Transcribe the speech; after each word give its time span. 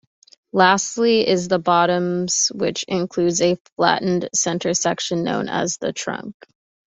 Lastly 0.51 1.27
is 1.27 1.47
the 1.47 1.59
bottoms 1.59 2.47
which 2.55 2.81
includes 2.87 3.39
a 3.39 3.59
flattened 3.77 4.29
center 4.33 4.73
section 4.73 5.23
known 5.23 5.47
as 5.47 5.77
the 5.77 5.93
trunk. 5.93 6.33